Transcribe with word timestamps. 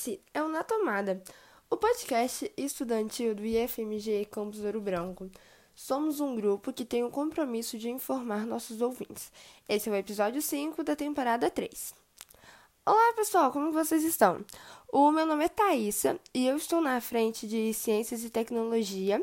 Esse 0.00 0.18
é 0.32 0.42
o 0.42 0.48
Na 0.48 0.64
Tomada, 0.64 1.22
o 1.68 1.76
podcast 1.76 2.50
estudantil 2.56 3.34
do 3.34 3.44
IFMG 3.44 4.24
Campus 4.30 4.64
Ouro 4.64 4.80
Branco. 4.80 5.30
Somos 5.74 6.20
um 6.20 6.34
grupo 6.34 6.72
que 6.72 6.86
tem 6.86 7.04
o 7.04 7.10
compromisso 7.10 7.76
de 7.76 7.90
informar 7.90 8.46
nossos 8.46 8.80
ouvintes. 8.80 9.30
Esse 9.68 9.90
é 9.90 9.92
o 9.92 9.94
episódio 9.94 10.40
5 10.40 10.82
da 10.82 10.96
temporada 10.96 11.50
3. 11.50 11.92
Olá, 12.86 13.12
pessoal, 13.14 13.52
como 13.52 13.72
vocês 13.72 14.02
estão? 14.02 14.42
O 14.90 15.10
meu 15.10 15.26
nome 15.26 15.44
é 15.44 15.48
Thaisa 15.50 16.18
e 16.32 16.46
eu 16.46 16.56
estou 16.56 16.80
na 16.80 16.98
frente 17.02 17.46
de 17.46 17.74
Ciências 17.74 18.24
e 18.24 18.30
Tecnologia 18.30 19.22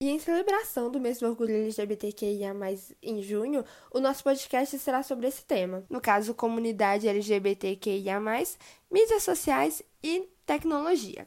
e 0.00 0.10
em 0.10 0.18
celebração 0.20 0.90
do 0.90 1.00
mês 1.00 1.18
do 1.18 1.26
orgulho 1.26 1.54
LGBTQIA+, 1.54 2.54
em 3.02 3.20
junho, 3.20 3.64
o 3.90 3.98
nosso 3.98 4.22
podcast 4.22 4.78
será 4.78 5.02
sobre 5.02 5.26
esse 5.26 5.44
tema. 5.44 5.84
No 5.90 6.00
caso, 6.00 6.34
comunidade 6.34 7.08
LGBTQIA+, 7.08 8.20
mídias 8.88 9.22
sociais 9.24 9.82
e 10.00 10.28
tecnologia. 10.46 11.26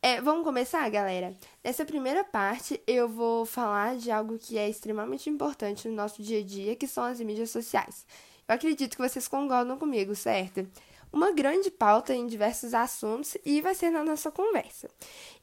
É, 0.00 0.18
vamos 0.22 0.44
começar, 0.44 0.88
galera? 0.88 1.36
Nessa 1.62 1.84
primeira 1.84 2.24
parte, 2.24 2.80
eu 2.86 3.06
vou 3.06 3.44
falar 3.44 3.96
de 3.96 4.10
algo 4.10 4.38
que 4.38 4.56
é 4.56 4.66
extremamente 4.66 5.28
importante 5.28 5.86
no 5.86 5.94
nosso 5.94 6.22
dia 6.22 6.38
a 6.38 6.42
dia, 6.42 6.74
que 6.74 6.86
são 6.86 7.04
as 7.04 7.20
mídias 7.20 7.50
sociais. 7.50 8.06
Eu 8.48 8.54
acredito 8.54 8.96
que 8.96 9.08
vocês 9.08 9.28
concordam 9.28 9.76
comigo, 9.76 10.14
certo? 10.14 10.66
Uma 11.16 11.32
grande 11.32 11.70
pauta 11.70 12.14
em 12.14 12.26
diversos 12.26 12.74
assuntos 12.74 13.38
e 13.42 13.62
vai 13.62 13.74
ser 13.74 13.88
na 13.88 14.04
nossa 14.04 14.30
conversa. 14.30 14.86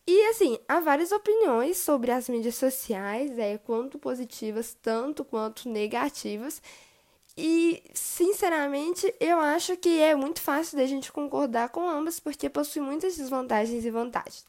E 0.06 0.26
assim, 0.28 0.60
há 0.68 0.80
várias 0.80 1.12
opiniões 1.12 1.80
sobre 1.80 2.12
as 2.12 2.30
mídias 2.30 2.54
sociais, 2.58 3.40
é, 3.40 3.58
quanto 3.58 3.98
positivas, 3.98 4.78
tanto 4.80 5.26
quanto 5.26 5.68
negativas. 5.68 6.62
E, 7.36 7.82
sinceramente, 7.92 9.12
eu 9.20 9.40
acho 9.40 9.76
que 9.76 10.00
é 10.00 10.14
muito 10.14 10.40
fácil 10.42 10.78
da 10.78 10.86
gente 10.86 11.12
concordar 11.12 11.70
com 11.70 11.90
ambas, 11.90 12.20
porque 12.20 12.52
possui 12.52 12.84
muitas 12.84 13.18
desvantagens 13.18 13.84
e 13.84 13.90
vantagens. 13.90 14.46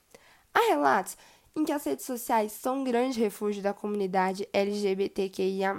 Há 0.52 0.60
relatos 0.68 1.16
em 1.56 1.64
que 1.64 1.72
as 1.72 1.84
redes 1.84 2.04
sociais 2.04 2.52
são 2.52 2.80
um 2.80 2.84
grande 2.84 3.18
refúgio 3.18 3.62
da 3.62 3.72
comunidade 3.72 4.46
LGBTQIA, 4.52 5.72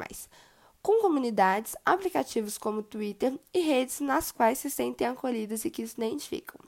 com 0.86 1.02
comunidades, 1.02 1.76
aplicativos 1.84 2.60
como 2.60 2.84
Twitter 2.84 3.34
e 3.52 3.60
redes 3.60 4.00
nas 4.02 4.32
quais 4.32 4.60
se 4.60 4.70
sentem 4.70 5.08
acolhidas 5.08 5.66
e 5.66 5.72
que 5.72 5.88
se 5.88 5.96
identificam. 5.98 6.62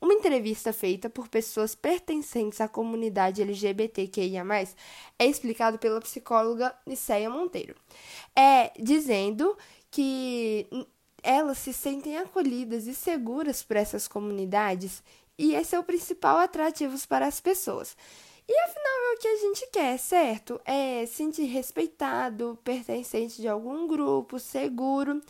Uma 0.00 0.12
entrevista 0.12 0.72
feita 0.72 1.08
por 1.08 1.28
pessoas 1.28 1.72
pertencentes 1.72 2.60
à 2.60 2.66
comunidade 2.66 3.40
LGBTQIA+, 3.40 4.44
é 5.16 5.26
explicado 5.26 5.78
pela 5.78 6.00
psicóloga 6.00 6.74
Niceia 6.84 7.30
Monteiro, 7.30 7.76
é, 8.34 8.72
dizendo 8.76 9.56
que 9.88 10.66
elas 11.22 11.58
se 11.58 11.72
sentem 11.72 12.18
acolhidas 12.18 12.88
e 12.88 12.94
seguras 12.94 13.62
por 13.62 13.76
essas 13.76 14.08
comunidades 14.08 15.00
e 15.38 15.54
esse 15.54 15.76
é 15.76 15.78
o 15.78 15.84
principal 15.84 16.38
atrativo 16.38 16.96
para 17.06 17.28
as 17.28 17.40
pessoas. 17.40 17.96
E 18.48 18.58
afinal 18.60 19.10
é 19.10 19.14
o 19.14 19.18
que 19.18 19.28
a 19.28 19.36
gente 19.36 19.66
quer, 19.72 19.98
certo? 19.98 20.60
É 20.64 21.06
sentir 21.06 21.44
respeitado, 21.44 22.58
pertencente 22.62 23.40
de 23.40 23.48
algum 23.48 23.86
grupo, 23.86 24.38
seguro 24.38 25.22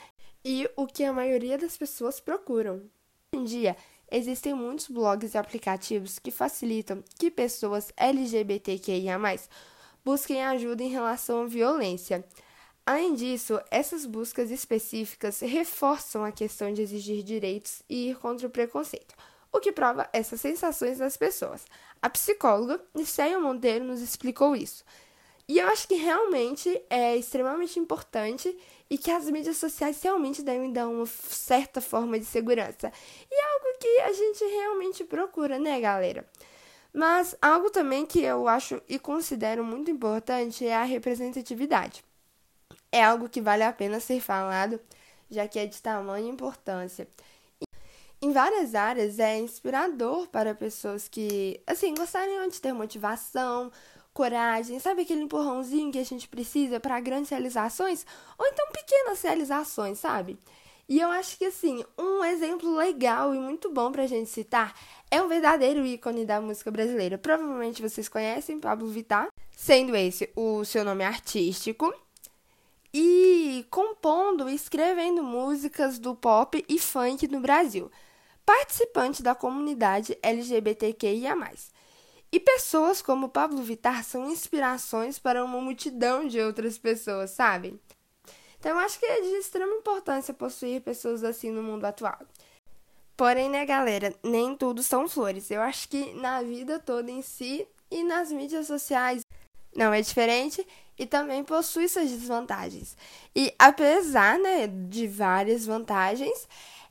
e 0.45 0.69
o 0.77 0.87
que 0.87 1.05
a 1.05 1.13
maioria 1.13 1.57
das 1.57 1.77
pessoas 1.77 2.21
procuram. 2.21 2.83
Hoje 3.33 3.43
em 3.43 3.45
dia, 3.45 3.77
Existem 4.11 4.55
muitos 4.55 4.87
blogs 4.89 5.35
e 5.35 5.39
aplicativos 5.39 6.21
que 6.21 6.31
facilitam 6.31 7.03
que 7.19 7.33
pessoas 7.33 7.93
LGBTQIA+, 7.97 9.19
busquem 10.05 10.45
ajuda 10.45 10.85
em 10.85 10.89
relação 10.89 11.43
à 11.43 11.47
violência. 11.47 12.25
Além 12.87 13.15
disso, 13.15 13.61
essas 13.73 14.05
buscas 14.05 14.53
específicas 14.53 15.41
reforçam 15.41 16.25
a 16.25 16.31
questão 16.31 16.73
de 16.73 16.83
exigir 16.83 17.25
direitos 17.25 17.83
e 17.89 18.11
ir 18.11 18.17
contra 18.19 18.47
o 18.47 18.51
preconceito, 18.51 19.17
o 19.51 19.59
que 19.59 19.73
prova 19.73 20.09
essas 20.13 20.41
sensações 20.41 20.99
das 20.99 21.17
pessoas. 21.17 21.65
A 22.05 22.11
psicóloga 22.11 22.85
Niceia 22.95 23.41
Monteiro 23.41 23.83
nos 23.83 24.03
explicou 24.03 24.55
isso. 24.55 24.85
E 25.49 25.59
eu 25.59 25.67
acho 25.69 25.89
que 25.89 25.95
realmente 25.95 26.69
é 26.91 27.17
extremamente 27.17 27.81
importante 27.81 28.55
e 28.91 28.99
que 28.99 29.11
as 29.11 29.25
mídias 29.31 29.57
sociais 29.57 30.03
realmente 30.03 30.43
devem 30.43 30.71
dar 30.71 30.87
uma 30.87 31.07
certa 31.07 31.81
forma 31.81 32.19
de 32.19 32.27
segurança. 32.27 32.93
E 33.31 33.35
é 33.35 33.55
algo 33.55 33.79
que 33.81 34.01
a 34.03 34.13
gente 34.13 34.45
realmente 34.45 35.03
procura, 35.03 35.59
né, 35.59 35.81
galera? 35.81 36.29
Mas 36.93 37.35
algo 37.41 37.71
também 37.71 38.05
que 38.05 38.21
eu 38.21 38.47
acho 38.49 38.83
e 38.87 38.99
considero 38.99 39.65
muito 39.65 39.91
importante 39.91 40.67
é 40.67 40.77
a 40.77 40.85
representatividade. 40.85 42.05
É 42.93 43.03
algo 43.03 43.31
que 43.31 43.41
vale 43.41 43.63
a 43.63 43.73
pena 43.73 43.99
ser 43.99 44.21
falado, 44.21 44.79
já 45.31 45.49
que 45.49 45.59
é 45.59 45.65
de 45.65 45.81
tamanha 45.81 46.29
importância. 46.29 47.09
Em 48.25 48.33
várias 48.33 48.75
áreas 48.75 49.19
é 49.19 49.39
inspirador 49.39 50.27
para 50.29 50.55
pessoas 50.55 51.07
que, 51.07 51.61
assim, 51.67 51.95
gostariam 51.95 52.49
de 52.49 52.59
ter 52.59 52.73
motivação, 52.73 53.71
coragem, 54.15 54.79
sabe 54.79 55.03
aquele 55.03 55.25
empurrãozinho 55.25 55.93
que 55.93 55.99
a 55.99 56.05
gente 56.05 56.27
precisa 56.27 56.81
para 56.81 56.99
grandes 57.01 57.29
realizações? 57.29 58.07
Ou 58.39 58.47
então 58.47 58.67
pequenas 58.73 59.21
realizações, 59.21 59.99
sabe? 59.99 60.39
E 60.89 60.99
eu 60.99 61.11
acho 61.11 61.37
que, 61.37 61.45
assim, 61.45 61.85
um 61.99 62.25
exemplo 62.25 62.75
legal 62.75 63.35
e 63.35 63.39
muito 63.39 63.71
bom 63.71 63.93
pra 63.93 64.07
gente 64.07 64.31
citar 64.31 64.75
é 65.11 65.23
um 65.23 65.29
verdadeiro 65.29 65.85
ícone 65.85 66.25
da 66.25 66.41
música 66.41 66.71
brasileira. 66.71 67.19
Provavelmente 67.19 67.83
vocês 67.83 68.09
conhecem 68.09 68.59
Pablo 68.59 68.89
Vittar, 68.89 69.29
sendo 69.55 69.95
esse 69.95 70.31
o 70.35 70.65
seu 70.65 70.83
nome 70.83 71.05
artístico. 71.05 71.93
E 72.97 73.67
compondo 73.71 74.49
e 74.49 74.55
escrevendo 74.55 75.23
músicas 75.23 75.99
do 75.99 76.15
pop 76.15 76.65
e 76.67 76.79
funk 76.79 77.29
no 77.29 77.41
Brasil. 77.41 77.91
Participante 78.45 79.23
da 79.23 79.35
comunidade 79.35 80.19
LGBTQIA. 80.23 81.35
E 82.31 82.41
pessoas 82.41 83.01
como 83.01 83.29
Pablo 83.29 83.63
Vittar 83.63 84.03
são 84.05 84.29
inspirações 84.29 85.19
para 85.19 85.45
uma 85.45 85.61
multidão 85.61 86.27
de 86.27 86.41
outras 86.41 86.77
pessoas, 86.77 87.31
sabe? 87.31 87.81
Então 88.59 88.79
acho 88.79 88.99
que 88.99 89.07
é 89.07 89.21
de 89.21 89.29
extrema 89.37 89.75
importância 89.75 90.35
possuir 90.35 90.81
pessoas 90.81 91.23
assim 91.23 91.51
no 91.51 91.63
mundo 91.63 91.85
atual. 91.85 92.19
Porém, 93.17 93.49
né, 93.49 93.65
galera, 93.65 94.13
nem 94.23 94.57
tudo 94.57 94.83
são 94.83 95.09
flores. 95.09 95.51
Eu 95.51 95.61
acho 95.61 95.89
que 95.89 96.13
na 96.15 96.43
vida 96.43 96.79
toda 96.79 97.11
em 97.11 97.23
si 97.23 97.67
e 97.91 98.03
nas 98.03 98.33
mídias 98.33 98.67
sociais 98.67 99.23
não 99.77 99.93
é 99.93 100.01
diferente 100.01 100.67
e 100.99 101.07
também 101.07 101.45
possui 101.45 101.89
suas 101.89 102.11
desvantagens. 102.11 102.97
E 103.35 103.55
apesar, 103.59 104.39
né, 104.39 104.67
de 104.67 105.07
várias 105.07 105.67
vantagens, 105.67 106.49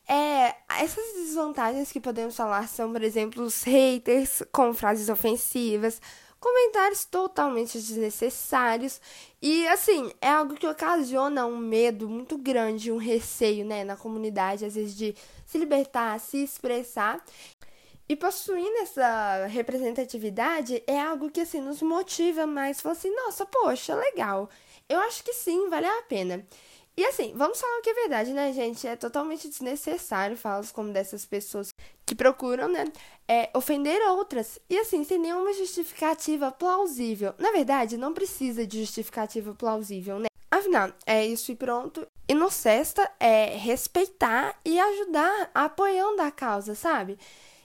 é, 0.08 0.56
essas 0.82 1.14
desvantagens 1.16 1.92
que 1.92 2.00
podemos 2.00 2.36
falar 2.36 2.68
são, 2.68 2.92
por 2.92 3.02
exemplo, 3.04 3.44
os 3.44 3.64
haters 3.64 4.44
com 4.52 4.74
frases 4.74 5.10
ofensivas, 5.10 6.02
comentários 6.40 7.06
totalmente 7.06 7.78
desnecessários 7.78 9.00
e 9.42 9.66
assim 9.70 10.12
é 10.20 10.28
algo 10.28 10.56
que 10.56 10.68
ocasiona 10.68 11.46
um 11.46 11.58
medo 11.58 12.10
muito 12.10 12.38
grande, 12.38 12.92
um 12.92 12.98
receio, 12.98 13.64
né, 13.64 13.86
na 13.86 13.96
comunidade 13.96 14.66
às 14.66 14.76
vezes 14.76 14.96
de 14.96 15.16
se 15.46 15.58
libertar, 15.58 16.20
se 16.20 16.44
expressar. 16.44 17.24
E 18.10 18.18
possuindo 18.18 18.78
essa 18.80 19.46
representatividade 19.46 20.84
é 20.86 21.00
algo 21.00 21.32
que 21.32 21.40
assim 21.40 21.62
nos 21.62 21.82
motiva 21.82 22.46
mais, 22.46 22.82
fala 22.82 22.94
assim, 22.94 23.16
nossa, 23.16 23.46
poxa, 23.46 23.96
legal. 23.96 24.50
Eu 24.90 25.00
acho 25.00 25.24
que 25.24 25.32
sim, 25.32 25.70
vale 25.70 25.88
a 25.88 26.02
pena. 26.04 26.46
E 26.96 27.04
assim, 27.06 27.34
vamos 27.36 27.60
falar 27.60 27.80
o 27.80 27.82
que 27.82 27.90
é 27.90 27.94
verdade, 27.94 28.34
né, 28.34 28.54
gente? 28.54 28.86
É 28.88 28.96
totalmente 28.96 29.50
desnecessário 29.50 30.38
falar 30.38 30.64
como 30.72 30.94
dessas 30.94 31.26
pessoas 31.26 31.70
que 32.06 32.14
procuram, 32.14 32.68
né, 32.68 32.86
é, 33.28 33.50
ofender 33.56 34.00
outras. 34.10 34.60
E 34.70 34.78
assim, 34.78 35.04
sem 35.04 35.18
nenhuma 35.18 35.54
justificativa 35.54 36.52
plausível. 36.52 37.34
Na 37.40 37.52
verdade, 37.52 37.98
não 37.98 38.14
precisa 38.14 38.68
de 38.68 38.82
justificativa 38.82 39.56
plausível, 39.56 40.20
né? 40.20 40.28
Afinal, 40.52 40.92
é 41.06 41.26
isso 41.26 41.52
e 41.52 41.56
pronto. 41.56 42.06
E 42.28 42.36
no 42.36 42.52
sexta 42.52 43.10
é 43.20 43.58
respeitar 43.58 44.56
e 44.64 44.80
ajudar 44.80 45.50
apoiando 45.54 46.22
a 46.22 46.30
causa, 46.30 46.76
sabe? 46.76 47.18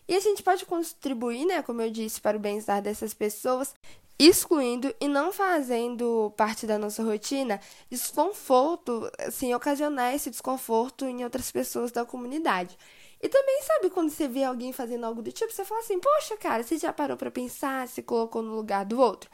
E 0.08 0.16
a 0.16 0.20
gente 0.20 0.42
pode 0.42 0.64
contribuir, 0.64 1.44
né, 1.44 1.60
como 1.60 1.82
eu 1.82 1.90
disse, 1.90 2.18
para 2.18 2.38
o 2.38 2.40
bem-estar 2.40 2.80
dessas 2.80 3.12
pessoas 3.12 3.74
excluindo 4.18 4.92
e 5.00 5.06
não 5.06 5.32
fazendo 5.32 6.32
parte 6.36 6.66
da 6.66 6.78
nossa 6.78 7.02
rotina 7.02 7.60
desconforto, 7.88 9.10
assim, 9.18 9.54
ocasionar 9.54 10.14
esse 10.14 10.28
desconforto 10.28 11.04
em 11.04 11.22
outras 11.22 11.52
pessoas 11.52 11.92
da 11.92 12.04
comunidade. 12.04 12.76
E 13.20 13.28
também, 13.28 13.62
sabe, 13.62 13.90
quando 13.90 14.10
você 14.10 14.26
vê 14.28 14.44
alguém 14.44 14.72
fazendo 14.72 15.04
algo 15.04 15.22
do 15.22 15.32
tipo, 15.32 15.52
você 15.52 15.64
fala 15.64 15.80
assim, 15.80 15.98
poxa, 15.98 16.36
cara, 16.36 16.62
você 16.62 16.78
já 16.78 16.92
parou 16.92 17.16
para 17.16 17.30
pensar, 17.30 17.86
se 17.88 18.02
colocou 18.02 18.42
no 18.42 18.54
lugar 18.54 18.84
do 18.84 19.00
outro? 19.00 19.30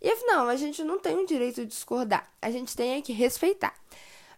E 0.00 0.10
afinal, 0.10 0.48
a 0.48 0.56
gente 0.56 0.82
não 0.84 0.98
tem 0.98 1.16
o 1.16 1.26
direito 1.26 1.62
de 1.62 1.66
discordar, 1.66 2.30
a 2.40 2.50
gente 2.50 2.76
tem 2.76 2.98
é 2.98 3.02
que 3.02 3.12
respeitar. 3.12 3.74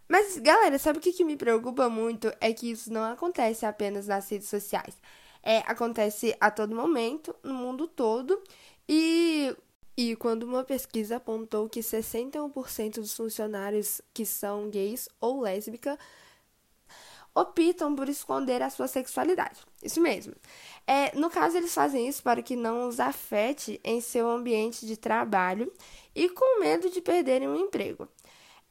Mas, 0.07 0.37
galera, 0.39 0.79
sabe 0.79 0.99
o 0.99 1.01
que, 1.01 1.13
que 1.13 1.23
me 1.23 1.37
preocupa 1.37 1.87
muito? 1.87 2.33
É 2.41 2.51
que 2.51 2.71
isso 2.71 2.91
não 2.91 3.03
acontece 3.03 3.65
apenas 3.65 4.07
nas 4.07 4.27
redes 4.29 4.49
sociais. 4.49 4.97
É, 5.43 5.59
acontece 5.59 6.35
a 6.41 6.49
todo 6.49 6.75
momento, 6.75 7.35
no 7.43 7.53
mundo 7.53 7.87
todo. 7.87 8.41
E 8.87 9.55
e 10.01 10.15
quando 10.15 10.43
uma 10.43 10.63
pesquisa 10.63 11.17
apontou 11.17 11.67
que 11.67 11.81
61% 11.81 13.01
dos 13.01 13.13
funcionários 13.13 13.99
que 14.13 14.25
são 14.25 14.69
gays 14.69 15.09
ou 15.19 15.41
lésbicas, 15.41 15.97
optam 17.35 17.93
por 17.93 18.07
esconder 18.07 18.61
a 18.61 18.69
sua 18.69 18.87
sexualidade. 18.87 19.59
Isso 19.83 19.99
mesmo. 19.99 20.33
É, 20.87 21.13
no 21.17 21.29
caso, 21.29 21.57
eles 21.57 21.73
fazem 21.73 22.07
isso 22.07 22.23
para 22.23 22.41
que 22.41 22.55
não 22.55 22.87
os 22.87 22.97
afete 22.97 23.77
em 23.83 23.99
seu 23.99 24.29
ambiente 24.29 24.85
de 24.85 24.95
trabalho 24.95 25.69
e 26.15 26.29
com 26.29 26.61
medo 26.61 26.89
de 26.89 27.01
perderem 27.01 27.49
o 27.49 27.51
um 27.51 27.57
emprego. 27.57 28.07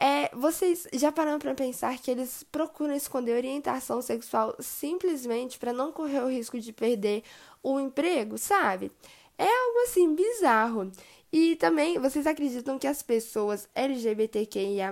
É, 0.00 0.34
vocês 0.34 0.88
já 0.94 1.12
pararam 1.12 1.38
para 1.38 1.54
pensar 1.54 1.98
que 1.98 2.10
eles 2.10 2.42
procuram 2.44 2.94
esconder 2.94 3.36
orientação 3.36 4.00
sexual 4.00 4.56
simplesmente 4.60 5.58
para 5.58 5.75
não 5.75 5.92
correr 5.92 6.20
o 6.20 6.30
risco 6.30 6.58
de 6.58 6.72
perder 6.72 7.22
o 7.62 7.78
emprego, 7.78 8.38
sabe? 8.38 8.90
É 9.38 9.44
algo 9.44 9.78
assim 9.84 10.14
bizarro. 10.16 10.90
E 11.32 11.56
também, 11.56 11.98
vocês 11.98 12.26
acreditam 12.26 12.78
que 12.78 12.86
as 12.86 13.02
pessoas 13.02 13.69
LGBTQIA 13.75 14.90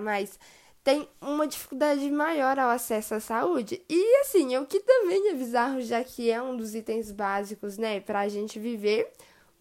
têm 0.85 1.09
uma 1.21 1.47
dificuldade 1.47 2.11
maior 2.11 2.59
ao 2.59 2.71
acesso 2.71 3.15
à 3.15 3.21
saúde? 3.21 3.83
E 3.89 4.21
assim, 4.21 4.57
o 4.59 4.67
que 4.67 4.81
também 4.81 5.31
é 5.31 5.35
bizarro, 5.35 5.81
já 5.81 6.05
que 6.05 6.31
é 6.31 6.41
um 6.41 6.57
dos 6.57 6.75
itens 6.75 7.11
básicos, 7.11 7.79
né, 7.79 8.03
a 8.07 8.29
gente 8.29 8.59
viver, 8.59 9.11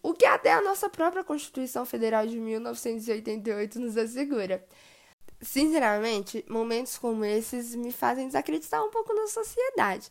o 0.03 0.13
que 0.13 0.25
até 0.25 0.53
a 0.53 0.61
nossa 0.61 0.89
própria 0.89 1.23
Constituição 1.23 1.85
Federal 1.85 2.27
de 2.27 2.37
1988 2.37 3.79
nos 3.79 3.97
assegura. 3.97 4.63
Sinceramente, 5.41 6.45
momentos 6.47 6.97
como 6.97 7.25
esses 7.25 7.73
me 7.73 7.91
fazem 7.91 8.27
desacreditar 8.27 8.83
um 8.83 8.91
pouco 8.91 9.13
na 9.13 9.27
sociedade. 9.27 10.09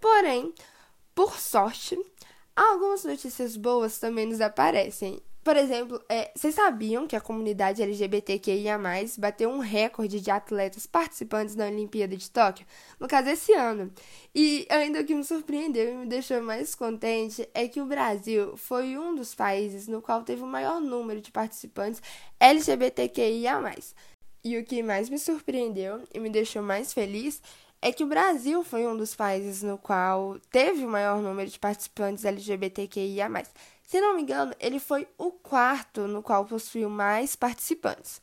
Porém, 0.00 0.54
por 1.14 1.38
sorte, 1.38 1.98
algumas 2.54 3.04
notícias 3.04 3.56
boas 3.56 3.98
também 3.98 4.26
nos 4.26 4.40
aparecem. 4.40 5.20
Por 5.44 5.56
exemplo, 5.56 6.00
é, 6.08 6.30
vocês 6.36 6.54
sabiam 6.54 7.06
que 7.06 7.16
a 7.16 7.20
comunidade 7.20 7.82
LGBTQIA+, 7.82 8.78
bateu 9.18 9.50
um 9.50 9.58
recorde 9.58 10.20
de 10.20 10.30
atletas 10.30 10.86
participantes 10.86 11.56
na 11.56 11.66
Olimpíada 11.66 12.16
de 12.16 12.30
Tóquio? 12.30 12.64
No 13.00 13.08
caso, 13.08 13.28
esse 13.28 13.52
ano. 13.52 13.92
E 14.32 14.66
ainda 14.70 15.00
o 15.00 15.04
que 15.04 15.14
me 15.14 15.24
surpreendeu 15.24 15.94
e 15.94 15.96
me 15.96 16.06
deixou 16.06 16.40
mais 16.40 16.76
contente 16.76 17.48
é 17.52 17.66
que 17.66 17.80
o 17.80 17.86
Brasil 17.86 18.56
foi 18.56 18.96
um 18.96 19.16
dos 19.16 19.34
países 19.34 19.88
no 19.88 20.00
qual 20.00 20.22
teve 20.22 20.42
o 20.42 20.46
maior 20.46 20.80
número 20.80 21.20
de 21.20 21.32
participantes 21.32 22.00
LGBTQIA+. 22.38 23.60
E 24.44 24.56
o 24.56 24.64
que 24.64 24.80
mais 24.80 25.08
me 25.08 25.18
surpreendeu 25.18 26.02
e 26.14 26.20
me 26.20 26.30
deixou 26.30 26.62
mais 26.62 26.92
feliz 26.92 27.42
é 27.80 27.90
que 27.92 28.04
o 28.04 28.06
Brasil 28.06 28.62
foi 28.62 28.86
um 28.86 28.96
dos 28.96 29.12
países 29.12 29.60
no 29.60 29.76
qual 29.76 30.38
teve 30.52 30.84
o 30.84 30.88
maior 30.88 31.20
número 31.20 31.50
de 31.50 31.58
participantes 31.58 32.24
LGBTQIA. 32.24 33.28
Se 33.84 34.00
não 34.00 34.14
me 34.14 34.22
engano, 34.22 34.54
ele 34.58 34.78
foi 34.78 35.06
o 35.18 35.30
quarto 35.30 36.08
no 36.08 36.22
qual 36.22 36.44
possuiu 36.44 36.88
mais 36.88 37.36
participantes. 37.36 38.20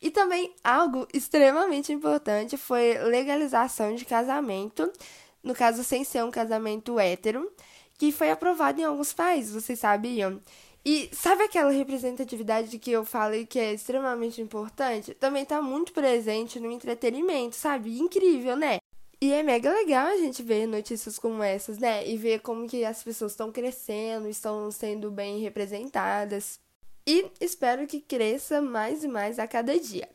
E 0.00 0.10
também 0.10 0.52
algo 0.64 1.06
extremamente 1.14 1.92
importante 1.92 2.56
foi 2.56 2.98
legalização 2.98 3.94
de 3.94 4.04
casamento, 4.04 4.92
no 5.42 5.54
caso 5.54 5.84
sem 5.84 6.04
ser 6.04 6.24
um 6.24 6.30
casamento 6.30 6.98
hétero, 6.98 7.50
que 7.98 8.10
foi 8.10 8.30
aprovado 8.30 8.80
em 8.80 8.84
alguns 8.84 9.12
países, 9.12 9.52
vocês 9.54 9.78
sabiam? 9.78 10.40
E 10.84 11.08
sabe 11.12 11.44
aquela 11.44 11.70
representatividade 11.70 12.76
que 12.78 12.90
eu 12.90 13.04
falei 13.04 13.46
que 13.46 13.58
é 13.58 13.72
extremamente 13.72 14.40
importante? 14.40 15.14
Também 15.14 15.44
tá 15.44 15.62
muito 15.62 15.92
presente 15.92 16.58
no 16.58 16.70
entretenimento, 16.72 17.54
sabe? 17.54 17.96
Incrível, 18.00 18.56
né? 18.56 18.78
E 19.22 19.32
é 19.32 19.40
mega 19.40 19.72
legal 19.72 20.08
a 20.08 20.16
gente 20.16 20.42
ver 20.42 20.66
notícias 20.66 21.16
como 21.16 21.44
essas, 21.44 21.78
né? 21.78 22.04
E 22.08 22.16
ver 22.16 22.40
como 22.40 22.68
que 22.68 22.84
as 22.84 23.04
pessoas 23.04 23.30
estão 23.30 23.52
crescendo, 23.52 24.28
estão 24.28 24.68
sendo 24.72 25.12
bem 25.12 25.38
representadas. 25.38 26.58
E 27.06 27.30
espero 27.40 27.86
que 27.86 28.00
cresça 28.00 28.60
mais 28.60 29.04
e 29.04 29.06
mais 29.06 29.38
a 29.38 29.46
cada 29.46 29.78
dia. 29.78 30.08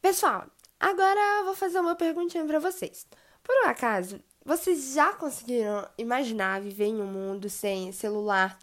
Pessoal, 0.00 0.48
Agora 0.80 1.20
eu 1.38 1.44
vou 1.44 1.54
fazer 1.54 1.78
uma 1.78 1.94
perguntinha 1.94 2.44
para 2.44 2.58
vocês. 2.58 3.06
Por 3.44 3.54
um 3.64 3.68
acaso, 3.68 4.18
vocês 4.44 4.94
já 4.94 5.12
conseguiram 5.12 5.88
imaginar 5.96 6.60
viver 6.60 6.86
em 6.86 7.00
um 7.00 7.06
mundo 7.06 7.48
sem 7.48 7.92
celular? 7.92 8.58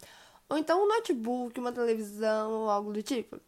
Ou 0.50 0.58
então 0.58 0.82
um 0.82 0.88
notebook, 0.88 1.58
uma 1.58 1.72
televisão 1.72 2.50
ou 2.50 2.68
algo 2.68 2.92
do 2.92 3.02
tipo? 3.02 3.40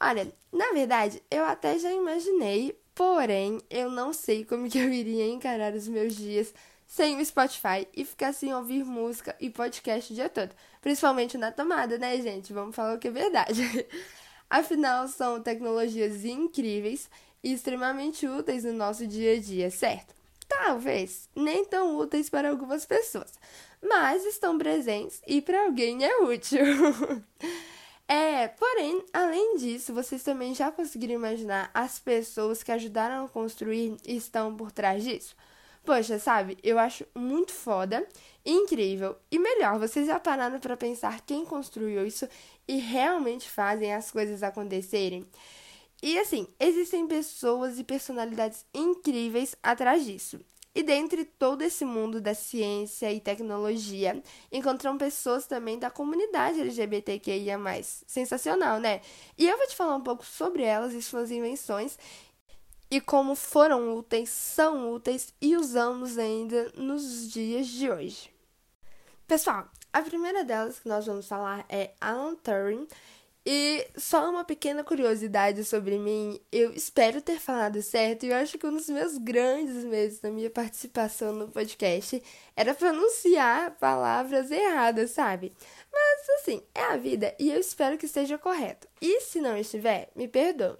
Olha, 0.00 0.26
na 0.52 0.72
verdade, 0.72 1.22
eu 1.30 1.44
até 1.44 1.78
já 1.78 1.92
imaginei, 1.92 2.78
porém, 2.94 3.60
eu 3.70 3.90
não 3.90 4.12
sei 4.12 4.44
como 4.44 4.68
que 4.68 4.78
eu 4.78 4.92
iria 4.92 5.26
encarar 5.28 5.74
os 5.74 5.86
meus 5.86 6.16
dias 6.16 6.54
sem 6.86 7.20
o 7.20 7.24
Spotify 7.24 7.86
e 7.94 8.04
ficar 8.04 8.32
sem 8.32 8.54
ouvir 8.54 8.84
música 8.84 9.36
e 9.38 9.50
podcast 9.50 10.12
o 10.12 10.14
dia 10.16 10.28
todo. 10.28 10.54
Principalmente 10.80 11.36
na 11.36 11.52
tomada, 11.52 11.98
né, 11.98 12.20
gente? 12.20 12.52
Vamos 12.52 12.74
falar 12.74 12.94
o 12.94 12.98
que 12.98 13.08
é 13.08 13.10
verdade. 13.10 13.62
Afinal, 14.48 15.08
são 15.08 15.42
tecnologias 15.42 16.24
incríveis 16.24 17.10
e 17.42 17.52
extremamente 17.52 18.26
úteis 18.26 18.64
no 18.64 18.72
nosso 18.72 19.06
dia 19.06 19.34
a 19.34 19.40
dia, 19.40 19.70
certo? 19.70 20.14
Talvez 20.48 21.28
nem 21.34 21.64
tão 21.64 21.96
úteis 21.96 22.30
para 22.30 22.50
algumas 22.50 22.86
pessoas, 22.86 23.32
mas 23.82 24.24
estão 24.24 24.58
presentes 24.58 25.20
e 25.26 25.40
para 25.40 25.64
alguém 25.64 26.04
é 26.04 26.18
útil. 26.22 26.64
é, 28.08 28.48
porém, 28.48 29.04
além 29.12 29.56
disso, 29.56 29.92
vocês 29.94 30.22
também 30.22 30.54
já 30.54 30.70
conseguiram 30.70 31.14
imaginar 31.14 31.70
as 31.72 31.98
pessoas 31.98 32.62
que 32.62 32.72
ajudaram 32.72 33.24
a 33.24 33.28
construir 33.28 33.96
e 34.06 34.16
estão 34.16 34.54
por 34.56 34.72
trás 34.72 35.04
disso? 35.04 35.34
Poxa, 35.84 36.18
sabe, 36.18 36.58
eu 36.64 36.80
acho 36.80 37.06
muito 37.14 37.52
foda, 37.52 38.04
incrível 38.44 39.16
e 39.30 39.38
melhor, 39.38 39.78
vocês 39.78 40.08
já 40.08 40.18
pararam 40.18 40.58
para 40.58 40.76
pensar 40.76 41.20
quem 41.20 41.44
construiu 41.44 42.04
isso 42.04 42.28
e 42.66 42.78
realmente 42.78 43.48
fazem 43.48 43.94
as 43.94 44.10
coisas 44.10 44.42
acontecerem? 44.42 45.24
E 46.02 46.18
assim, 46.18 46.46
existem 46.58 47.06
pessoas 47.06 47.78
e 47.78 47.84
personalidades 47.84 48.66
incríveis 48.74 49.56
atrás 49.62 50.04
disso. 50.04 50.40
E 50.76 50.82
dentre 50.82 51.24
todo 51.24 51.62
esse 51.62 51.86
mundo 51.86 52.20
da 52.20 52.34
ciência 52.34 53.10
e 53.10 53.18
tecnologia, 53.18 54.22
encontram 54.52 54.98
pessoas 54.98 55.46
também 55.46 55.78
da 55.78 55.88
comunidade 55.88 56.60
LGBTQIA. 56.60 57.58
Sensacional, 58.06 58.78
né? 58.78 59.00
E 59.38 59.48
eu 59.48 59.56
vou 59.56 59.66
te 59.66 59.74
falar 59.74 59.96
um 59.96 60.02
pouco 60.02 60.22
sobre 60.22 60.64
elas 60.64 60.92
e 60.92 61.00
suas 61.00 61.30
invenções 61.30 61.98
e 62.90 63.00
como 63.00 63.34
foram 63.34 63.96
úteis, 63.96 64.28
são 64.28 64.92
úteis 64.92 65.32
e 65.40 65.56
usamos 65.56 66.18
ainda 66.18 66.70
nos 66.76 67.32
dias 67.32 67.68
de 67.68 67.90
hoje. 67.90 68.30
Pessoal, 69.26 69.70
a 69.90 70.02
primeira 70.02 70.44
delas 70.44 70.78
que 70.78 70.88
nós 70.90 71.06
vamos 71.06 71.26
falar 71.26 71.64
é 71.70 71.94
Alan 71.98 72.34
Turing. 72.34 72.86
E 73.48 73.86
só 73.96 74.28
uma 74.28 74.44
pequena 74.44 74.82
curiosidade 74.82 75.62
sobre 75.62 75.98
mim, 75.98 76.40
eu 76.50 76.72
espero 76.72 77.22
ter 77.22 77.38
falado 77.38 77.80
certo 77.80 78.26
e 78.26 78.30
eu 78.30 78.34
acho 78.34 78.58
que 78.58 78.66
um 78.66 78.72
dos 78.72 78.88
meus 78.88 79.16
grandes 79.18 79.84
medos 79.84 80.18
da 80.18 80.32
minha 80.32 80.50
participação 80.50 81.32
no 81.32 81.46
podcast 81.46 82.20
era 82.56 82.74
pronunciar 82.74 83.70
palavras 83.78 84.50
erradas, 84.50 85.12
sabe? 85.12 85.52
Mas 85.92 86.28
assim, 86.40 86.60
é 86.74 86.86
a 86.86 86.96
vida 86.96 87.36
e 87.38 87.52
eu 87.52 87.60
espero 87.60 87.96
que 87.96 88.06
esteja 88.06 88.36
correto. 88.36 88.88
E 89.00 89.20
se 89.20 89.40
não 89.40 89.56
estiver, 89.56 90.10
me 90.16 90.26
perdoe. 90.26 90.76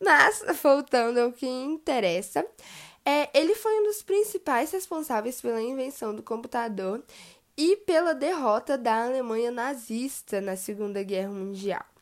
Mas, 0.00 0.44
voltando 0.62 1.18
ao 1.18 1.32
que 1.32 1.48
interessa, 1.48 2.46
é, 3.04 3.28
ele 3.36 3.56
foi 3.56 3.80
um 3.80 3.82
dos 3.82 4.04
principais 4.04 4.70
responsáveis 4.70 5.40
pela 5.40 5.60
invenção 5.60 6.14
do 6.14 6.22
computador 6.22 7.02
e 7.56 7.76
pela 7.78 8.14
derrota 8.14 8.78
da 8.78 9.06
Alemanha 9.06 9.50
nazista 9.50 10.40
na 10.40 10.54
Segunda 10.54 11.02
Guerra 11.02 11.32
Mundial 11.32 11.95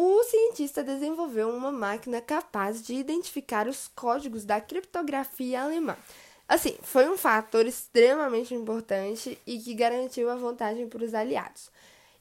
o 0.00 0.22
cientista 0.22 0.84
desenvolveu 0.84 1.50
uma 1.50 1.72
máquina 1.72 2.20
capaz 2.20 2.86
de 2.86 2.94
identificar 2.94 3.66
os 3.66 3.88
códigos 3.88 4.44
da 4.44 4.60
criptografia 4.60 5.60
alemã. 5.60 5.96
Assim, 6.48 6.76
foi 6.82 7.08
um 7.08 7.18
fator 7.18 7.66
extremamente 7.66 8.54
importante 8.54 9.36
e 9.44 9.58
que 9.58 9.74
garantiu 9.74 10.30
a 10.30 10.36
vantagem 10.36 10.88
para 10.88 11.04
os 11.04 11.12
aliados. 11.14 11.68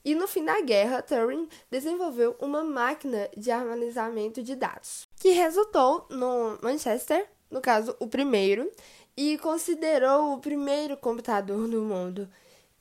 E 0.04 0.16
no 0.16 0.28
fim 0.28 0.44
da 0.44 0.60
guerra, 0.60 1.04
Turing 1.04 1.48
desenvolveu 1.70 2.36
uma 2.40 2.64
máquina 2.64 3.30
de 3.38 3.52
armazenamento 3.52 4.42
de 4.42 4.56
dados, 4.56 5.08
que 5.20 5.30
resultou 5.30 6.08
no 6.10 6.58
Manchester, 6.64 7.30
no 7.52 7.62
caso, 7.62 7.96
o 8.00 8.08
primeiro, 8.08 8.72
e 9.16 9.38
considerou 9.38 10.34
o 10.34 10.40
primeiro 10.40 10.98
computador 10.98 11.68
do 11.68 11.84
mundo. 11.84 12.28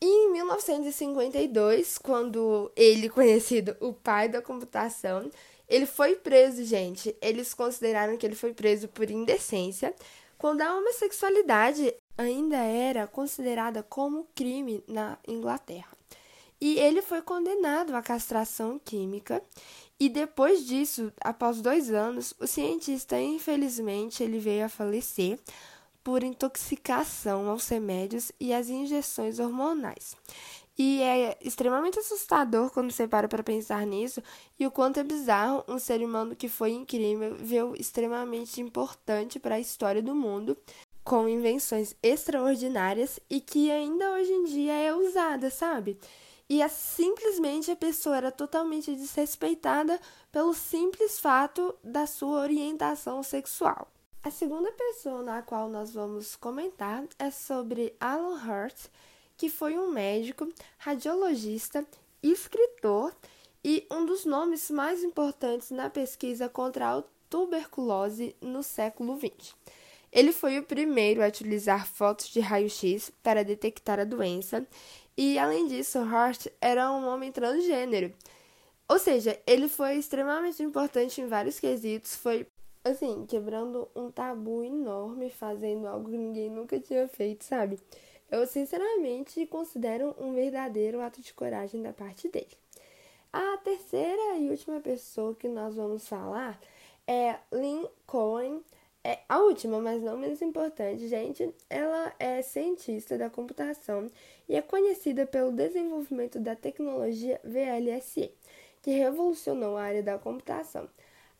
Em 0.00 0.30
1952, 0.32 1.96
quando 1.98 2.70
ele, 2.76 3.08
conhecido 3.08 3.76
o 3.80 3.92
pai 3.92 4.28
da 4.28 4.42
computação, 4.42 5.30
ele 5.68 5.86
foi 5.86 6.16
preso, 6.16 6.64
gente. 6.64 7.16
Eles 7.20 7.54
consideraram 7.54 8.16
que 8.16 8.26
ele 8.26 8.34
foi 8.34 8.52
preso 8.52 8.88
por 8.88 9.10
indecência, 9.10 9.94
quando 10.36 10.60
a 10.60 10.76
homossexualidade 10.76 11.94
ainda 12.16 12.58
era 12.58 13.06
considerada 13.06 13.82
como 13.82 14.26
crime 14.34 14.84
na 14.86 15.18
Inglaterra. 15.26 15.96
E 16.60 16.78
ele 16.78 17.02
foi 17.02 17.22
condenado 17.22 17.94
à 17.94 18.02
castração 18.02 18.78
química. 18.78 19.42
E 19.98 20.08
depois 20.08 20.66
disso, 20.66 21.10
após 21.20 21.60
dois 21.62 21.90
anos, 21.90 22.34
o 22.38 22.46
cientista, 22.46 23.18
infelizmente, 23.18 24.22
ele 24.22 24.38
veio 24.38 24.66
a 24.66 24.68
falecer 24.68 25.38
por 26.06 26.22
intoxicação 26.22 27.50
aos 27.50 27.66
remédios 27.66 28.30
e 28.38 28.54
às 28.54 28.68
injeções 28.68 29.40
hormonais. 29.40 30.16
E 30.78 31.02
é 31.02 31.36
extremamente 31.40 31.98
assustador 31.98 32.70
quando 32.70 32.92
você 32.92 33.08
para 33.08 33.26
para 33.26 33.42
pensar 33.42 33.84
nisso 33.84 34.22
e 34.56 34.64
o 34.64 34.70
quanto 34.70 35.00
é 35.00 35.02
bizarro 35.02 35.64
um 35.66 35.80
ser 35.80 36.00
humano 36.04 36.36
que 36.36 36.48
foi 36.48 36.70
incrível, 36.70 37.74
extremamente 37.74 38.60
importante 38.60 39.40
para 39.40 39.56
a 39.56 39.60
história 39.60 40.00
do 40.00 40.14
mundo, 40.14 40.56
com 41.02 41.28
invenções 41.28 41.96
extraordinárias 42.00 43.18
e 43.28 43.40
que 43.40 43.72
ainda 43.72 44.12
hoje 44.12 44.30
em 44.30 44.44
dia 44.44 44.74
é 44.74 44.94
usada, 44.94 45.50
sabe? 45.50 45.98
E 46.48 46.62
é 46.62 46.68
simplesmente 46.68 47.72
a 47.72 47.76
pessoa 47.76 48.16
era 48.16 48.30
totalmente 48.30 48.94
desrespeitada 48.94 50.00
pelo 50.30 50.54
simples 50.54 51.18
fato 51.18 51.74
da 51.82 52.06
sua 52.06 52.42
orientação 52.42 53.24
sexual. 53.24 53.88
A 54.26 54.30
segunda 54.32 54.72
pessoa 54.72 55.22
na 55.22 55.40
qual 55.40 55.68
nós 55.68 55.94
vamos 55.94 56.34
comentar 56.34 57.04
é 57.16 57.30
sobre 57.30 57.94
Alan 58.00 58.34
Hurt, 58.34 58.88
que 59.36 59.48
foi 59.48 59.78
um 59.78 59.92
médico, 59.92 60.48
radiologista, 60.78 61.86
escritor 62.20 63.14
e 63.64 63.86
um 63.88 64.04
dos 64.04 64.24
nomes 64.24 64.68
mais 64.68 65.04
importantes 65.04 65.70
na 65.70 65.88
pesquisa 65.88 66.48
contra 66.48 66.96
a 66.98 67.04
tuberculose 67.30 68.34
no 68.40 68.64
século 68.64 69.16
XX. 69.16 69.54
Ele 70.10 70.32
foi 70.32 70.58
o 70.58 70.64
primeiro 70.64 71.22
a 71.22 71.28
utilizar 71.28 71.86
fotos 71.86 72.26
de 72.26 72.40
raio-x 72.40 73.12
para 73.22 73.44
detectar 73.44 74.00
a 74.00 74.04
doença, 74.04 74.66
e 75.16 75.38
além 75.38 75.68
disso, 75.68 76.00
Hart 76.00 76.48
era 76.60 76.90
um 76.90 77.06
homem 77.06 77.30
transgênero. 77.30 78.12
Ou 78.88 78.98
seja, 78.98 79.40
ele 79.46 79.68
foi 79.68 79.94
extremamente 79.98 80.64
importante 80.64 81.20
em 81.20 81.28
vários 81.28 81.60
quesitos, 81.60 82.16
foi 82.16 82.44
assim, 82.86 83.26
quebrando 83.26 83.88
um 83.94 84.10
tabu 84.10 84.62
enorme, 84.62 85.30
fazendo 85.30 85.86
algo 85.86 86.10
que 86.10 86.16
ninguém 86.16 86.50
nunca 86.50 86.78
tinha 86.78 87.06
feito, 87.08 87.44
sabe? 87.44 87.78
Eu 88.30 88.46
sinceramente 88.46 89.46
considero 89.46 90.14
um 90.18 90.34
verdadeiro 90.34 91.00
ato 91.00 91.20
de 91.20 91.32
coragem 91.32 91.82
da 91.82 91.92
parte 91.92 92.28
dele. 92.28 92.56
A 93.32 93.58
terceira 93.58 94.36
e 94.38 94.50
última 94.50 94.80
pessoa 94.80 95.34
que 95.34 95.48
nós 95.48 95.76
vamos 95.76 96.08
falar 96.08 96.58
é 97.06 97.36
Lynn 97.52 97.84
Cohen. 98.06 98.62
É 99.04 99.20
a 99.28 99.38
última, 99.38 99.80
mas 99.80 100.02
não 100.02 100.18
menos 100.18 100.42
importante, 100.42 101.06
gente. 101.06 101.54
Ela 101.70 102.12
é 102.18 102.42
cientista 102.42 103.16
da 103.16 103.30
computação 103.30 104.10
e 104.48 104.56
é 104.56 104.62
conhecida 104.62 105.24
pelo 105.26 105.52
desenvolvimento 105.52 106.40
da 106.40 106.56
tecnologia 106.56 107.40
VLSE, 107.44 108.32
que 108.82 108.90
revolucionou 108.90 109.76
a 109.76 109.82
área 109.82 110.02
da 110.02 110.18
computação. 110.18 110.88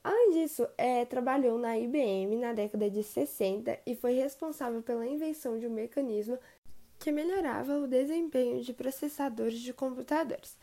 Além 0.06 0.30
disso, 0.30 0.64
é, 0.78 1.04
trabalhou 1.04 1.58
na 1.58 1.76
IBM 1.76 2.36
na 2.36 2.52
década 2.52 2.88
de 2.88 3.02
60 3.02 3.76
e 3.84 3.96
foi 3.96 4.12
responsável 4.12 4.80
pela 4.80 5.04
invenção 5.04 5.58
de 5.58 5.66
um 5.66 5.70
mecanismo 5.70 6.38
que 6.96 7.10
melhorava 7.10 7.76
o 7.76 7.88
desempenho 7.88 8.62
de 8.62 8.72
processadores 8.72 9.58
de 9.58 9.72
computadores. 9.72 10.56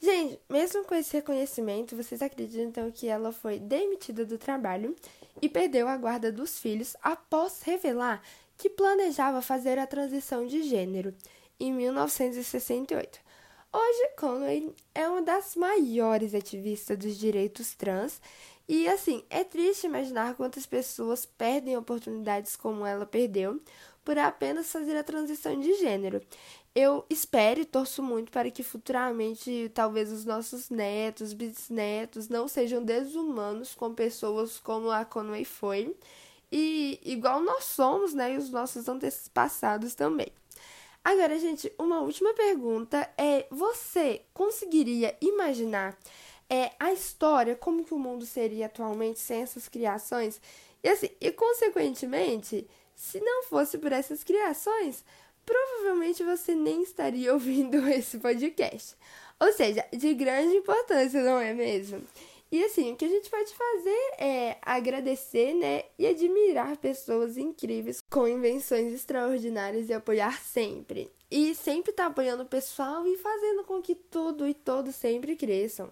Gente, 0.00 0.40
mesmo 0.48 0.84
com 0.84 0.94
esse 0.94 1.14
reconhecimento, 1.14 1.94
vocês 1.94 2.22
acreditam 2.22 2.90
que 2.90 3.08
ela 3.08 3.30
foi 3.30 3.58
demitida 3.58 4.24
do 4.24 4.38
trabalho 4.38 4.96
e 5.42 5.50
perdeu 5.50 5.86
a 5.86 5.98
guarda 5.98 6.32
dos 6.32 6.58
filhos 6.58 6.96
após 7.02 7.60
revelar 7.60 8.22
que 8.56 8.70
planejava 8.70 9.42
fazer 9.42 9.78
a 9.78 9.86
transição 9.86 10.46
de 10.46 10.62
gênero 10.62 11.14
em 11.60 11.74
1968. 11.74 13.20
Hoje, 13.70 14.10
Conway 14.16 14.74
é 14.94 15.06
uma 15.06 15.20
das 15.20 15.54
maiores 15.56 16.34
ativistas 16.34 16.96
dos 16.96 17.18
direitos 17.18 17.74
trans 17.74 18.18
e, 18.68 18.86
assim, 18.86 19.24
é 19.30 19.42
triste 19.42 19.86
imaginar 19.86 20.34
quantas 20.34 20.66
pessoas 20.66 21.24
perdem 21.24 21.76
oportunidades 21.76 22.54
como 22.54 22.84
ela 22.84 23.06
perdeu 23.06 23.60
por 24.04 24.18
apenas 24.18 24.70
fazer 24.70 24.96
a 24.96 25.02
transição 25.02 25.58
de 25.58 25.74
gênero. 25.74 26.20
Eu 26.74 27.04
espero 27.08 27.60
e 27.60 27.64
torço 27.64 28.02
muito 28.02 28.30
para 28.30 28.50
que 28.50 28.62
futuramente 28.62 29.70
talvez 29.74 30.12
os 30.12 30.24
nossos 30.24 30.70
netos, 30.70 31.32
bisnetos 31.32 32.28
não 32.28 32.46
sejam 32.46 32.84
desumanos 32.84 33.74
com 33.74 33.94
pessoas 33.94 34.58
como 34.58 34.90
a 34.90 35.04
Conway 35.04 35.44
foi 35.44 35.96
e 36.52 37.00
igual 37.04 37.40
nós 37.40 37.64
somos, 37.64 38.14
né, 38.14 38.34
e 38.34 38.36
os 38.36 38.50
nossos 38.50 38.88
antepassados 38.88 39.94
também. 39.94 40.28
Agora, 41.04 41.38
gente, 41.38 41.72
uma 41.78 42.00
última 42.00 42.34
pergunta 42.34 43.08
é: 43.16 43.46
você 43.50 44.22
conseguiria 44.34 45.16
imaginar 45.20 45.98
é, 46.50 46.72
a 46.78 46.92
história, 46.92 47.54
como 47.54 47.84
que 47.84 47.92
o 47.92 47.98
mundo 47.98 48.24
seria 48.24 48.66
atualmente 48.66 49.18
sem 49.18 49.42
essas 49.42 49.68
criações? 49.68 50.40
E 50.82 50.88
assim, 50.88 51.10
e 51.20 51.30
consequentemente, 51.30 52.66
se 52.94 53.20
não 53.20 53.42
fosse 53.44 53.78
por 53.78 53.92
essas 53.92 54.24
criações, 54.24 55.04
provavelmente 55.44 56.22
você 56.24 56.54
nem 56.54 56.82
estaria 56.82 57.32
ouvindo 57.34 57.86
esse 57.88 58.18
podcast. 58.18 58.96
Ou 59.40 59.52
seja, 59.52 59.84
de 59.92 60.14
grande 60.14 60.56
importância, 60.56 61.22
não 61.22 61.38
é 61.38 61.54
mesmo? 61.54 62.02
E 62.50 62.64
assim, 62.64 62.92
o 62.92 62.96
que 62.96 63.04
a 63.04 63.08
gente 63.08 63.28
pode 63.28 63.54
fazer 63.54 64.14
é 64.18 64.56
agradecer, 64.62 65.52
né, 65.52 65.84
e 65.98 66.06
admirar 66.06 66.78
pessoas 66.78 67.36
incríveis 67.36 68.00
com 68.00 68.26
invenções 68.26 68.92
extraordinárias 68.92 69.90
e 69.90 69.92
apoiar 69.92 70.40
sempre. 70.40 71.10
E 71.30 71.54
sempre 71.54 71.90
estar 71.90 72.04
tá 72.04 72.10
apoiando 72.10 72.44
o 72.44 72.48
pessoal 72.48 73.06
e 73.06 73.18
fazendo 73.18 73.64
com 73.64 73.82
que 73.82 73.94
tudo 73.94 74.48
e 74.48 74.54
todos 74.54 74.94
sempre 74.94 75.36
cresçam. 75.36 75.90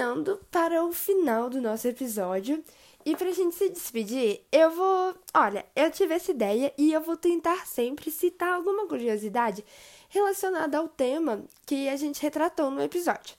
Caminhando 0.00 0.40
para 0.50 0.82
o 0.82 0.92
final 0.92 1.50
do 1.50 1.60
nosso 1.60 1.86
episódio. 1.86 2.64
E 3.04 3.14
pra 3.16 3.30
gente 3.32 3.54
se 3.54 3.68
despedir, 3.68 4.42
eu 4.50 4.70
vou. 4.70 5.14
Olha, 5.34 5.64
eu 5.76 5.90
tive 5.90 6.14
essa 6.14 6.30
ideia 6.30 6.72
e 6.76 6.92
eu 6.92 7.00
vou 7.00 7.16
tentar 7.16 7.66
sempre 7.66 8.10
citar 8.10 8.54
alguma 8.54 8.86
curiosidade 8.86 9.64
relacionada 10.08 10.78
ao 10.78 10.88
tema 10.88 11.44
que 11.66 11.88
a 11.88 11.96
gente 11.96 12.20
retratou 12.20 12.70
no 12.70 12.82
episódio. 12.82 13.34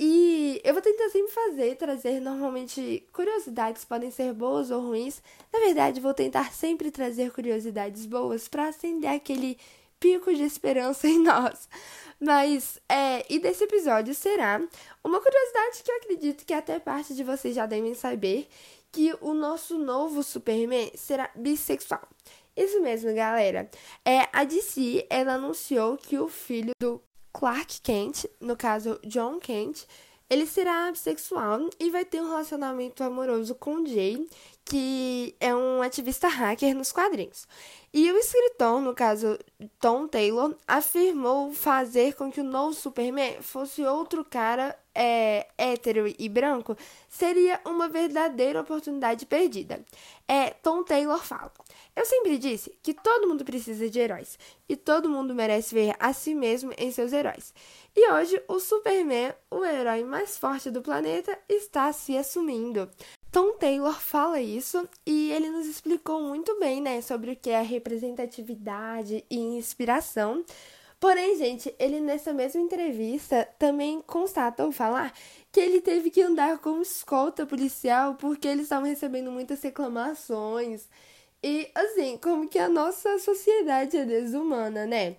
E 0.00 0.60
eu 0.64 0.72
vou 0.72 0.82
tentar 0.82 1.08
sempre 1.10 1.32
fazer, 1.32 1.76
trazer 1.76 2.20
normalmente 2.20 3.04
curiosidades, 3.12 3.84
podem 3.84 4.10
ser 4.10 4.32
boas 4.32 4.70
ou 4.70 4.80
ruins. 4.80 5.20
Na 5.52 5.58
verdade, 5.58 6.00
vou 6.00 6.14
tentar 6.14 6.52
sempre 6.52 6.90
trazer 6.90 7.32
curiosidades 7.32 8.06
boas 8.06 8.46
para 8.46 8.68
acender 8.68 9.10
aquele 9.10 9.58
pico 10.00 10.34
de 10.34 10.42
esperança 10.42 11.06
em 11.06 11.22
nós. 11.22 11.68
Mas, 12.20 12.80
é, 12.88 13.24
e 13.32 13.38
desse 13.38 13.64
episódio 13.64 14.14
será 14.14 14.60
uma 15.04 15.20
curiosidade 15.20 15.82
que 15.84 15.90
eu 15.90 15.96
acredito 15.96 16.44
que 16.44 16.52
até 16.52 16.78
parte 16.80 17.14
de 17.14 17.22
vocês 17.22 17.54
já 17.54 17.66
devem 17.66 17.94
saber, 17.94 18.48
que 18.90 19.14
o 19.20 19.34
nosso 19.34 19.78
novo 19.78 20.22
Superman 20.22 20.90
será 20.94 21.30
bissexual. 21.34 22.08
Isso 22.56 22.80
mesmo, 22.80 23.14
galera. 23.14 23.70
É, 24.04 24.28
a 24.32 24.42
DC, 24.42 25.06
ela 25.08 25.34
anunciou 25.34 25.96
que 25.96 26.18
o 26.18 26.26
filho 26.26 26.72
do 26.80 27.00
Clark 27.32 27.80
Kent, 27.82 28.24
no 28.40 28.56
caso 28.56 28.98
John 29.04 29.38
Kent, 29.38 29.84
ele 30.28 30.44
será 30.44 30.90
bissexual 30.90 31.70
e 31.78 31.90
vai 31.90 32.04
ter 32.04 32.20
um 32.20 32.28
relacionamento 32.28 33.04
amoroso 33.04 33.54
com 33.54 33.86
Jay, 33.86 34.26
que 34.68 35.34
é 35.40 35.54
um 35.54 35.80
ativista 35.80 36.28
hacker 36.28 36.74
nos 36.74 36.92
quadrinhos. 36.92 37.46
E 37.92 38.12
o 38.12 38.18
escritor, 38.18 38.82
no 38.82 38.94
caso 38.94 39.38
Tom 39.80 40.06
Taylor, 40.06 40.54
afirmou 40.66 41.54
fazer 41.54 42.14
com 42.14 42.30
que 42.30 42.42
o 42.42 42.44
novo 42.44 42.74
Superman 42.74 43.40
fosse 43.40 43.82
outro 43.82 44.22
cara 44.22 44.78
é, 44.94 45.48
hétero 45.56 46.12
e 46.18 46.28
branco 46.28 46.76
seria 47.08 47.58
uma 47.64 47.88
verdadeira 47.88 48.60
oportunidade 48.60 49.24
perdida. 49.24 49.82
É, 50.26 50.50
Tom 50.50 50.84
Taylor 50.84 51.24
fala. 51.24 51.50
Eu 51.96 52.04
sempre 52.04 52.36
disse 52.36 52.76
que 52.82 52.92
todo 52.92 53.26
mundo 53.26 53.46
precisa 53.46 53.88
de 53.88 53.98
heróis 53.98 54.38
e 54.68 54.76
todo 54.76 55.08
mundo 55.08 55.34
merece 55.34 55.74
ver 55.74 55.96
a 55.98 56.12
si 56.12 56.34
mesmo 56.34 56.74
em 56.76 56.92
seus 56.92 57.14
heróis. 57.14 57.54
E 57.96 58.12
hoje 58.12 58.42
o 58.46 58.60
Superman, 58.60 59.32
o 59.50 59.64
herói 59.64 60.04
mais 60.04 60.36
forte 60.36 60.70
do 60.70 60.82
planeta, 60.82 61.38
está 61.48 61.90
se 61.90 62.18
assumindo. 62.18 62.88
Tom 63.30 63.52
Taylor 63.58 64.00
fala 64.00 64.40
isso 64.40 64.88
e 65.04 65.30
ele 65.32 65.50
nos 65.50 65.66
explicou 65.66 66.22
muito 66.22 66.58
bem, 66.58 66.80
né, 66.80 67.00
sobre 67.02 67.32
o 67.32 67.36
que 67.36 67.50
é 67.50 67.60
representatividade 67.60 69.24
e 69.28 69.36
inspiração. 69.36 70.44
Porém, 70.98 71.36
gente, 71.36 71.72
ele 71.78 72.00
nessa 72.00 72.32
mesma 72.32 72.60
entrevista 72.60 73.46
também 73.58 74.02
constatou 74.02 74.72
falar 74.72 75.12
que 75.52 75.60
ele 75.60 75.80
teve 75.80 76.10
que 76.10 76.22
andar 76.22 76.58
como 76.58 76.82
escolta 76.82 77.46
policial 77.46 78.14
porque 78.14 78.48
eles 78.48 78.64
estavam 78.64 78.88
recebendo 78.88 79.30
muitas 79.30 79.62
reclamações. 79.62 80.88
E 81.42 81.70
assim, 81.74 82.18
como 82.18 82.48
que 82.48 82.58
a 82.58 82.68
nossa 82.68 83.18
sociedade 83.18 83.96
é 83.96 84.04
desumana, 84.04 84.86
né? 84.86 85.16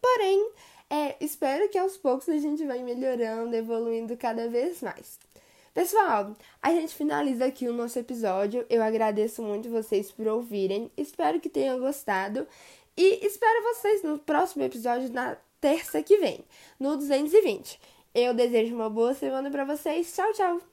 Porém, 0.00 0.50
é, 0.90 1.16
espero 1.20 1.68
que 1.70 1.78
aos 1.78 1.96
poucos 1.96 2.28
a 2.28 2.36
gente 2.36 2.66
vai 2.66 2.82
melhorando, 2.82 3.56
evoluindo 3.56 4.16
cada 4.16 4.48
vez 4.48 4.82
mais. 4.82 5.18
Pessoal, 5.74 6.36
a 6.60 6.70
gente 6.70 6.94
finaliza 6.94 7.46
aqui 7.46 7.66
o 7.66 7.72
nosso 7.72 7.98
episódio. 7.98 8.66
Eu 8.68 8.82
agradeço 8.82 9.42
muito 9.42 9.70
vocês 9.70 10.10
por 10.10 10.26
ouvirem. 10.26 10.90
Espero 10.96 11.40
que 11.40 11.48
tenham 11.48 11.80
gostado. 11.80 12.46
E 12.94 13.26
espero 13.26 13.62
vocês 13.62 14.02
no 14.02 14.18
próximo 14.18 14.62
episódio 14.64 15.10
na 15.10 15.36
terça 15.60 16.02
que 16.02 16.18
vem, 16.18 16.44
no 16.78 16.96
220. 16.96 17.80
Eu 18.14 18.34
desejo 18.34 18.74
uma 18.74 18.90
boa 18.90 19.14
semana 19.14 19.50
para 19.50 19.64
vocês. 19.64 20.14
Tchau, 20.14 20.30
tchau! 20.34 20.71